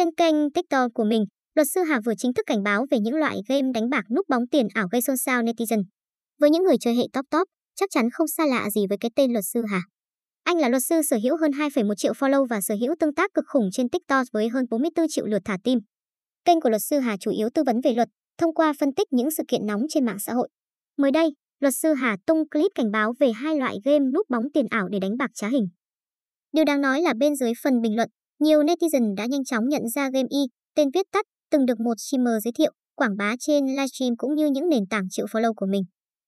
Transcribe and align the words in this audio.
Trên 0.00 0.14
kênh 0.14 0.50
TikTok 0.50 0.90
của 0.94 1.04
mình, 1.04 1.24
luật 1.54 1.68
sư 1.74 1.80
Hà 1.80 2.00
vừa 2.06 2.12
chính 2.18 2.34
thức 2.34 2.42
cảnh 2.46 2.62
báo 2.62 2.86
về 2.90 2.98
những 3.00 3.14
loại 3.14 3.40
game 3.48 3.72
đánh 3.74 3.90
bạc 3.90 4.04
núp 4.16 4.28
bóng 4.28 4.46
tiền 4.50 4.68
ảo 4.74 4.88
gây 4.92 5.02
xôn 5.02 5.16
xao 5.16 5.42
netizen. 5.42 5.82
Với 6.38 6.50
những 6.50 6.62
người 6.62 6.76
chơi 6.80 6.94
hệ 6.94 7.02
top 7.12 7.24
top, 7.30 7.48
chắc 7.76 7.90
chắn 7.92 8.08
không 8.12 8.28
xa 8.28 8.46
lạ 8.46 8.70
gì 8.70 8.86
với 8.88 8.98
cái 9.00 9.10
tên 9.16 9.32
luật 9.32 9.44
sư 9.52 9.62
Hà. 9.70 9.80
Anh 10.44 10.58
là 10.58 10.68
luật 10.68 10.82
sư 10.88 11.02
sở 11.02 11.16
hữu 11.22 11.36
hơn 11.36 11.50
2,1 11.50 11.94
triệu 11.94 12.12
follow 12.12 12.46
và 12.46 12.60
sở 12.60 12.74
hữu 12.80 12.94
tương 13.00 13.14
tác 13.14 13.30
cực 13.34 13.44
khủng 13.48 13.68
trên 13.72 13.88
TikTok 13.88 14.26
với 14.32 14.48
hơn 14.48 14.64
44 14.70 15.06
triệu 15.08 15.26
lượt 15.26 15.42
thả 15.44 15.56
tim. 15.64 15.78
Kênh 16.44 16.60
của 16.60 16.70
luật 16.70 16.82
sư 16.82 16.98
Hà 16.98 17.16
chủ 17.20 17.30
yếu 17.30 17.48
tư 17.54 17.62
vấn 17.66 17.80
về 17.84 17.94
luật, 17.94 18.08
thông 18.38 18.54
qua 18.54 18.72
phân 18.80 18.94
tích 18.94 19.08
những 19.10 19.30
sự 19.30 19.42
kiện 19.48 19.66
nóng 19.66 19.82
trên 19.88 20.04
mạng 20.04 20.18
xã 20.18 20.32
hội. 20.32 20.48
Mới 20.96 21.10
đây, 21.10 21.30
luật 21.60 21.74
sư 21.76 21.94
Hà 21.94 22.16
tung 22.26 22.48
clip 22.48 22.70
cảnh 22.74 22.90
báo 22.90 23.12
về 23.20 23.32
hai 23.32 23.56
loại 23.56 23.76
game 23.84 24.04
núp 24.14 24.26
bóng 24.28 24.44
tiền 24.54 24.66
ảo 24.70 24.88
để 24.88 24.98
đánh 24.98 25.16
bạc 25.16 25.30
trá 25.34 25.48
hình. 25.48 25.68
Điều 26.52 26.64
đáng 26.64 26.80
nói 26.80 27.02
là 27.02 27.14
bên 27.20 27.36
dưới 27.36 27.52
phần 27.62 27.80
bình 27.80 27.96
luận, 27.96 28.08
nhiều 28.40 28.62
netizen 28.62 29.14
đã 29.16 29.26
nhanh 29.26 29.44
chóng 29.44 29.68
nhận 29.68 29.88
ra 29.88 30.10
game 30.10 30.28
y, 30.30 30.38
tên 30.76 30.88
viết 30.94 31.06
tắt, 31.12 31.26
từng 31.50 31.66
được 31.66 31.80
một 31.80 31.94
streamer 31.98 32.34
giới 32.44 32.52
thiệu, 32.52 32.72
quảng 32.96 33.16
bá 33.18 33.34
trên 33.40 33.66
livestream 33.66 34.16
cũng 34.18 34.34
như 34.34 34.46
những 34.46 34.68
nền 34.68 34.86
tảng 34.90 35.06
triệu 35.10 35.26
follow 35.26 35.52
của 35.56 35.66
mình. 35.66 35.82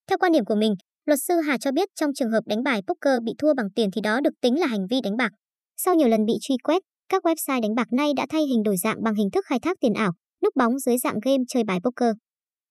Theo 0.08 0.18
quan 0.18 0.32
điểm 0.32 0.44
của 0.44 0.54
mình, 0.54 0.74
luật 1.06 1.18
sư 1.28 1.34
Hà 1.34 1.58
cho 1.58 1.72
biết 1.72 1.88
trong 1.94 2.10
trường 2.14 2.30
hợp 2.30 2.40
đánh 2.46 2.62
bài 2.62 2.80
poker 2.86 3.22
bị 3.24 3.32
thua 3.38 3.54
bằng 3.54 3.66
tiền 3.76 3.88
thì 3.94 4.00
đó 4.00 4.20
được 4.20 4.30
tính 4.40 4.60
là 4.60 4.66
hành 4.66 4.86
vi 4.90 5.00
đánh 5.04 5.16
bạc. 5.16 5.30
Sau 5.76 5.94
nhiều 5.94 6.08
lần 6.08 6.24
bị 6.26 6.32
truy 6.40 6.56
quét, 6.64 6.82
các 7.08 7.22
website 7.24 7.60
đánh 7.62 7.74
bạc 7.74 7.92
nay 7.92 8.12
đã 8.16 8.26
thay 8.30 8.42
hình 8.42 8.62
đổi 8.62 8.76
dạng 8.76 9.02
bằng 9.02 9.14
hình 9.14 9.30
thức 9.30 9.44
khai 9.46 9.58
thác 9.62 9.76
tiền 9.80 9.94
ảo, 9.94 10.12
núp 10.44 10.56
bóng 10.56 10.78
dưới 10.78 10.98
dạng 10.98 11.18
game 11.24 11.44
chơi 11.48 11.64
bài 11.64 11.78
poker. 11.84 12.14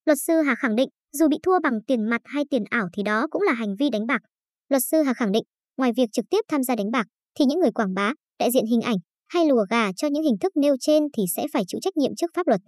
Luật 0.04 0.18
sư 0.26 0.40
Hà 0.40 0.54
khẳng 0.54 0.76
định, 0.76 0.88
dù 1.12 1.28
bị 1.28 1.36
thua 1.42 1.60
bằng 1.62 1.78
tiền 1.86 2.10
mặt 2.10 2.20
hay 2.24 2.44
tiền 2.50 2.64
ảo 2.70 2.86
thì 2.96 3.02
đó 3.02 3.26
cũng 3.30 3.42
là 3.42 3.52
hành 3.52 3.74
vi 3.78 3.90
đánh 3.90 4.06
bạc. 4.06 4.20
Luật 4.68 4.82
sư 4.90 5.02
Hà 5.02 5.14
khẳng 5.14 5.32
định, 5.32 5.44
ngoài 5.76 5.92
việc 5.96 6.08
trực 6.12 6.24
tiếp 6.30 6.40
tham 6.48 6.62
gia 6.62 6.76
đánh 6.76 6.90
bạc, 6.90 7.06
thì 7.38 7.44
những 7.44 7.60
người 7.60 7.72
quảng 7.72 7.94
bá, 7.94 8.12
đại 8.38 8.50
diện 8.50 8.64
hình 8.66 8.80
ảnh 8.80 8.96
hay 9.34 9.46
lùa 9.46 9.64
gà 9.70 9.92
cho 9.92 10.08
những 10.08 10.22
hình 10.22 10.38
thức 10.40 10.52
nêu 10.56 10.76
trên 10.80 11.02
thì 11.16 11.22
sẽ 11.36 11.46
phải 11.52 11.62
chịu 11.66 11.80
trách 11.82 11.96
nhiệm 11.96 12.14
trước 12.16 12.30
pháp 12.34 12.46
luật. 12.46 12.60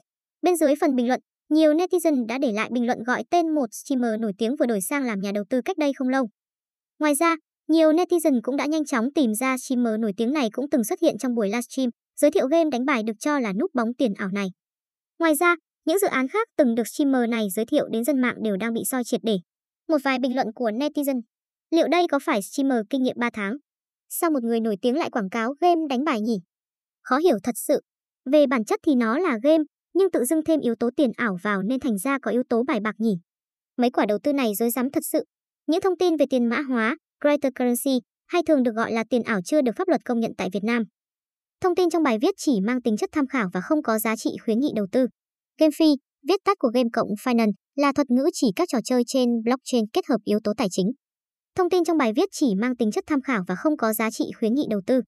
Bên 0.43 0.57
dưới 0.57 0.75
phần 0.81 0.97
bình 0.97 1.09
luận, 1.09 1.21
nhiều 1.51 1.73
netizen 1.73 2.27
đã 2.27 2.39
để 2.39 2.53
lại 2.53 2.69
bình 2.73 2.87
luận 2.87 2.99
gọi 3.07 3.25
tên 3.31 3.55
một 3.55 3.67
streamer 3.73 4.21
nổi 4.21 4.33
tiếng 4.39 4.57
vừa 4.57 4.67
đổi 4.67 4.81
sang 4.81 5.05
làm 5.05 5.21
nhà 5.21 5.33
đầu 5.35 5.45
tư 5.51 5.61
cách 5.65 5.79
đây 5.79 5.93
không 5.93 6.09
lâu. 6.09 6.29
Ngoài 6.99 7.15
ra, 7.15 7.37
nhiều 7.69 7.93
netizen 7.93 8.41
cũng 8.43 8.57
đã 8.57 8.67
nhanh 8.67 8.85
chóng 8.85 9.13
tìm 9.15 9.35
ra 9.35 9.57
streamer 9.59 10.01
nổi 10.01 10.13
tiếng 10.17 10.33
này 10.33 10.49
cũng 10.53 10.71
từng 10.71 10.85
xuất 10.85 11.01
hiện 11.03 11.19
trong 11.19 11.35
buổi 11.35 11.47
livestream 11.49 11.91
giới 12.21 12.31
thiệu 12.31 12.47
game 12.47 12.71
đánh 12.73 12.85
bài 12.85 13.03
được 13.03 13.13
cho 13.19 13.39
là 13.39 13.53
núp 13.53 13.71
bóng 13.75 13.95
tiền 13.99 14.15
ảo 14.15 14.29
này. 14.29 14.47
Ngoài 15.19 15.35
ra, 15.35 15.57
những 15.85 15.99
dự 15.99 16.07
án 16.07 16.29
khác 16.29 16.49
từng 16.57 16.75
được 16.75 16.89
streamer 16.89 17.29
này 17.31 17.47
giới 17.55 17.65
thiệu 17.67 17.89
đến 17.89 18.05
dân 18.05 18.21
mạng 18.21 18.37
đều 18.43 18.57
đang 18.57 18.73
bị 18.73 18.81
soi 18.85 19.05
triệt 19.05 19.21
để. 19.23 19.39
Một 19.89 19.99
vài 20.05 20.19
bình 20.19 20.35
luận 20.35 20.47
của 20.55 20.71
netizen. 20.71 21.21
Liệu 21.71 21.89
đây 21.89 22.07
có 22.09 22.19
phải 22.19 22.43
streamer 22.43 22.79
kinh 22.91 23.03
nghiệm 23.03 23.17
3 23.19 23.31
tháng? 23.33 23.57
Sao 24.09 24.31
một 24.31 24.43
người 24.43 24.61
nổi 24.61 24.77
tiếng 24.83 24.97
lại 24.97 25.11
quảng 25.11 25.31
cáo 25.31 25.55
game 25.61 25.81
đánh 25.89 26.05
bài 26.05 26.21
nhỉ? 26.21 26.39
Khó 27.05 27.19
hiểu 27.19 27.39
thật 27.43 27.55
sự. 27.57 27.81
Về 28.33 28.47
bản 28.47 28.65
chất 28.65 28.81
thì 28.87 28.95
nó 28.95 29.19
là 29.19 29.39
game, 29.43 29.65
nhưng 29.95 30.11
tự 30.11 30.25
dưng 30.25 30.45
thêm 30.45 30.61
yếu 30.61 30.75
tố 30.75 30.91
tiền 30.97 31.11
ảo 31.17 31.37
vào 31.43 31.63
nên 31.63 31.81
thành 31.81 31.99
ra 31.99 32.19
có 32.23 32.31
yếu 32.31 32.43
tố 32.49 32.63
bài 32.63 32.81
bạc 32.81 32.95
nhỉ. 32.99 33.15
Mấy 33.77 33.91
quả 33.91 34.07
đầu 34.07 34.19
tư 34.23 34.33
này 34.33 34.55
dối 34.55 34.71
rắm 34.71 34.91
thật 34.91 35.03
sự. 35.13 35.25
Những 35.67 35.81
thông 35.81 35.97
tin 35.99 36.17
về 36.17 36.27
tiền 36.31 36.47
mã 36.47 36.61
hóa, 36.61 36.97
cryptocurrency 37.21 38.01
hay 38.27 38.43
thường 38.47 38.63
được 38.63 38.73
gọi 38.75 38.93
là 38.93 39.05
tiền 39.11 39.23
ảo 39.23 39.41
chưa 39.45 39.63
được 39.63 39.73
pháp 39.77 39.89
luật 39.89 40.05
công 40.05 40.21
nhận 40.21 40.33
tại 40.39 40.49
Việt 40.53 40.65
Nam. 40.65 40.83
Thông 41.61 41.75
tin 41.75 41.91
trong 41.91 42.03
bài 42.03 42.19
viết 42.23 42.35
chỉ 42.39 42.61
mang 42.61 42.83
tính 42.83 42.97
chất 42.97 43.11
tham 43.13 43.27
khảo 43.27 43.49
và 43.53 43.61
không 43.61 43.83
có 43.83 43.99
giá 43.99 44.17
trị 44.17 44.31
khuyến 44.45 44.61
nghị 44.61 44.73
đầu 44.77 44.87
tư. 44.93 45.07
GameFi, 45.61 45.97
viết 46.29 46.41
tắt 46.45 46.59
của 46.59 46.71
Game 46.75 46.89
Cộng 46.93 47.09
Finance, 47.25 47.53
là 47.77 47.93
thuật 47.93 48.11
ngữ 48.11 48.31
chỉ 48.33 48.47
các 48.57 48.69
trò 48.69 48.79
chơi 48.85 49.03
trên 49.07 49.29
blockchain 49.45 49.85
kết 49.93 50.07
hợp 50.09 50.19
yếu 50.25 50.39
tố 50.45 50.53
tài 50.57 50.69
chính. 50.71 50.93
Thông 51.55 51.71
tin 51.71 51.85
trong 51.85 51.99
bài 51.99 52.13
viết 52.17 52.29
chỉ 52.33 52.55
mang 52.55 52.77
tính 52.77 52.91
chất 52.91 53.05
tham 53.07 53.21
khảo 53.21 53.45
và 53.49 53.55
không 53.55 53.77
có 53.77 53.93
giá 53.93 54.11
trị 54.11 54.25
khuyến 54.39 54.55
nghị 54.55 54.65
đầu 54.71 54.81
tư. 54.87 55.01